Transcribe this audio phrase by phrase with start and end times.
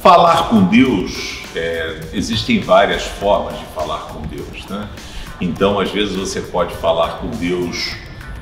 [0.00, 4.88] Falar com Deus, é, existem várias formas de falar com Deus, né?
[5.40, 7.94] Então, às vezes você pode falar com Deus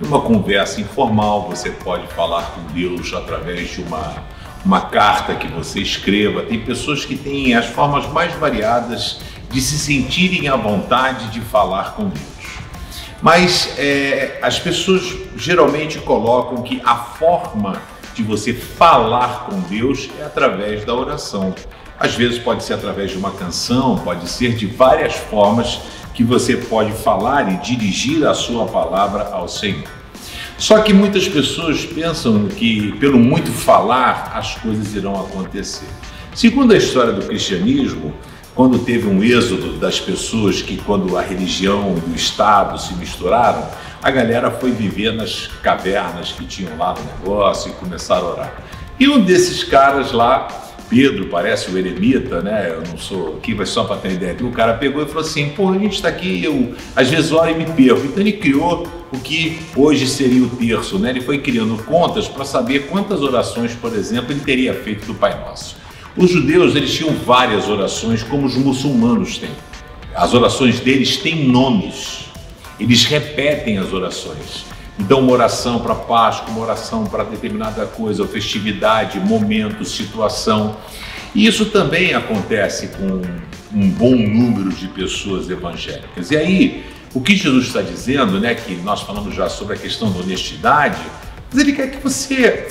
[0.00, 4.24] numa conversa informal, você pode falar com Deus através de uma,
[4.64, 6.42] uma carta que você escreva.
[6.42, 11.94] Tem pessoas que têm as formas mais variadas de se sentirem à vontade de falar
[11.94, 12.32] com Deus.
[13.20, 17.80] Mas é, as pessoas geralmente colocam que a forma
[18.14, 21.54] de você falar com Deus é através da oração.
[21.98, 25.80] Às vezes pode ser através de uma canção, pode ser de várias formas
[26.12, 30.01] que você pode falar e dirigir a sua palavra ao Senhor.
[30.62, 35.88] Só que muitas pessoas pensam que pelo muito falar as coisas irão acontecer.
[36.36, 38.14] Segundo a história do cristianismo,
[38.54, 43.66] quando teve um êxodo das pessoas que quando a religião e o Estado se misturaram,
[44.00, 48.62] a galera foi viver nas cavernas que tinham lá no negócio e começaram a orar.
[49.00, 50.46] E um desses caras lá,
[50.88, 52.70] Pedro, parece o eremita, né?
[52.70, 54.36] Eu não sou aqui, mas só para ter ideia.
[54.42, 57.50] O cara pegou e falou assim: pô, a gente está aqui, eu às vezes oro
[57.50, 58.04] e me perco.
[58.04, 61.10] Então ele criou o que hoje seria o terço, né?
[61.10, 65.38] Ele foi criando contas para saber quantas orações, por exemplo, ele teria feito do Pai
[65.40, 65.76] Nosso.
[66.16, 69.50] Os judeus, eles tinham várias orações, como os muçulmanos têm.
[70.14, 72.26] As orações deles têm nomes.
[72.78, 74.71] Eles repetem as orações.
[74.98, 80.76] Então, uma oração para Páscoa, uma oração para determinada coisa, festividade, momento, situação.
[81.34, 83.22] E isso também acontece com
[83.74, 86.30] um bom número de pessoas evangélicas.
[86.30, 90.10] E aí, o que Jesus está dizendo, né, que nós falamos já sobre a questão
[90.12, 91.00] da honestidade,
[91.50, 92.68] mas ele quer que você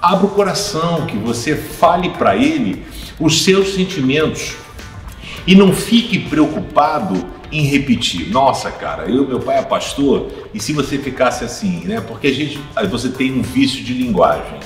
[0.00, 2.84] abra o coração, que você fale para ele
[3.18, 4.56] os seus sentimentos
[5.46, 8.30] e não fique preocupado em repetir.
[8.30, 12.00] Nossa, cara, eu meu pai é pastor e se você ficasse assim, né?
[12.00, 12.58] Porque a gente,
[12.90, 14.58] você tem um vício de linguagem,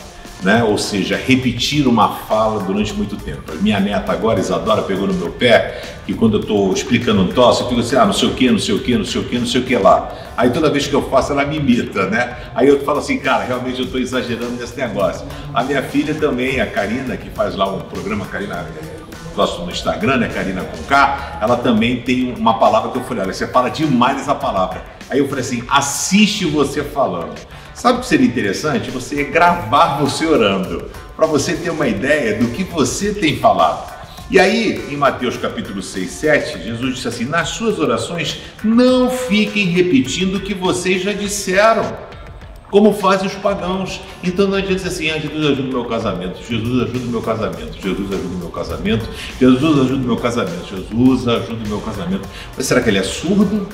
[0.42, 0.62] né?
[0.62, 3.52] Ou seja, repetir uma fala durante muito tempo.
[3.60, 7.64] Minha neta agora, Isadora, pegou no meu pé que quando eu estou explicando um troço,
[7.64, 9.24] eu fico assim, ah, não sei o que, não sei o que, não sei o
[9.24, 10.14] que, não sei o que lá.
[10.36, 12.36] Aí toda vez que eu faço, ela me imita, né?
[12.54, 15.26] Aí eu falo assim, cara, realmente eu estou exagerando nesse negócio.
[15.52, 18.64] A minha filha também, a Karina, que faz lá um programa, Karina
[19.36, 23.24] nosso no Instagram, né, Karina com K, ela também tem uma palavra que eu falei,
[23.24, 24.82] olha, você fala demais essa palavra.
[25.10, 27.34] Aí eu falei assim, assiste você falando.
[27.74, 28.90] Sabe o que seria interessante?
[28.90, 33.94] Você gravar você orando, para você ter uma ideia do que você tem falado.
[34.28, 39.66] E aí, em Mateus capítulo 6, 7, Jesus disse assim: nas suas orações, não fiquem
[39.66, 41.96] repetindo o que vocês já disseram
[42.70, 44.00] como fazem os pagãos.
[44.22, 47.22] Então não adianta dizer assim, ah, Jesus ajuda o meu casamento, Jesus ajuda o meu
[47.22, 49.08] casamento, Jesus ajuda o meu casamento,
[49.40, 52.28] Jesus ajuda o meu casamento, Jesus ajuda o meu casamento.
[52.56, 53.68] Mas será que ele é surdo?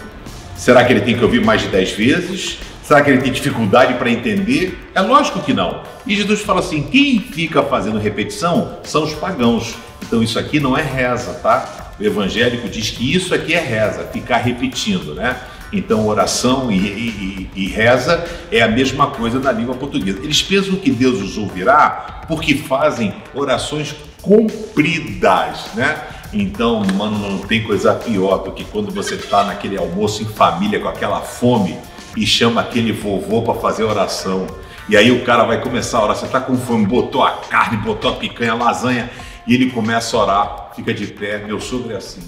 [0.56, 2.58] Será que ele tem que ouvir mais de dez vezes?
[2.82, 4.90] Será que ele tem dificuldade para entender?
[4.94, 5.82] É lógico que não.
[6.06, 9.74] E Jesus fala assim: quem fica fazendo repetição são os pagãos.
[10.02, 11.94] Então isso aqui não é reza, tá?
[11.98, 15.36] O evangélico diz que isso aqui é reza, ficar repetindo, né?
[15.72, 20.18] Então, oração e, e, e, reza é a mesma coisa na língua portuguesa.
[20.22, 25.98] Eles pensam que Deus os ouvirá porque fazem orações compridas, né?
[26.32, 30.78] Então, mano, não tem coisa pior do que quando você está naquele almoço em família
[30.78, 31.78] com aquela fome
[32.16, 34.46] e chama aquele vovô para fazer oração.
[34.88, 37.76] E aí o cara vai começar a orar, você está com fome, botou a carne,
[37.78, 39.10] botou a picanha, a lasanha,
[39.46, 42.22] e ele começa a orar, fica de pé, meu sogro é assim.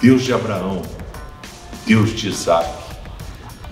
[0.00, 0.82] Deus de Abraão,
[1.90, 2.68] Deus de Isaac,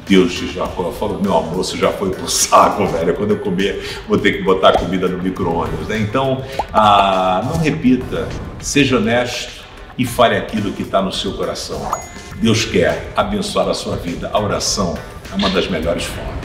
[0.09, 0.83] Deus de Jacó.
[0.83, 3.15] Eu falo, meu almoço já foi pro saco, velho.
[3.15, 5.87] Quando eu comer, vou ter que botar comida no micro-ondas.
[5.87, 6.01] Né?
[6.01, 8.29] Então, ah, não repita,
[8.59, 9.65] seja honesto
[9.97, 11.93] e fale aquilo que está no seu coração.
[12.43, 14.29] Deus quer abençoar a sua vida.
[14.33, 14.99] A oração
[15.31, 16.38] é uma das melhores formas.